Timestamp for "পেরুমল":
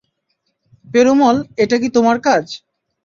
0.87-1.35